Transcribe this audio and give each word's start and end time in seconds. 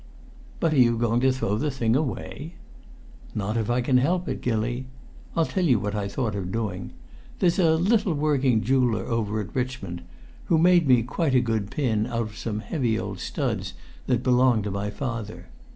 "But 0.59 0.73
are 0.73 0.79
you 0.79 0.97
going 0.97 1.19
to 1.19 1.31
throw 1.31 1.59
the 1.59 1.69
thing 1.69 1.95
away?" 1.95 2.55
"Not 3.35 3.55
if 3.55 3.69
I 3.69 3.81
can 3.81 3.97
help 3.99 4.27
it, 4.27 4.41
Gilly. 4.41 4.87
I'll 5.35 5.45
tell 5.45 5.63
you 5.63 5.77
what 5.79 5.93
I 5.93 6.07
thought 6.07 6.33
of 6.33 6.51
doing. 6.51 6.93
There's 7.37 7.59
a 7.59 7.75
little 7.75 8.15
working 8.15 8.61
jeweller, 8.63 9.05
over 9.05 9.39
at 9.39 9.53
Richmond, 9.55 10.01
who 10.45 10.57
made 10.57 10.87
me 10.87 11.03
quite 11.03 11.35
a 11.35 11.39
good 11.39 11.69
pin 11.69 12.07
out 12.07 12.21
of 12.21 12.35
some 12.35 12.61
heavy 12.61 12.97
old 12.97 13.19
studs 13.19 13.75
that 14.07 14.23
belonged 14.23 14.63
to 14.63 14.71
my 14.71 14.89
father. 14.89 15.49